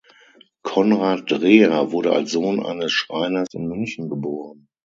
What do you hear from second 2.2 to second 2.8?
Sohn